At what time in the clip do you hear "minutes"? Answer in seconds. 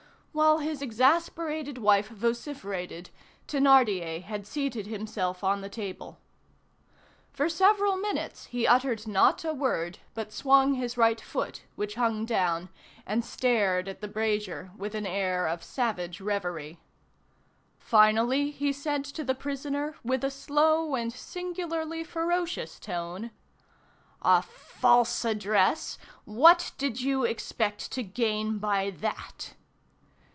7.97-8.45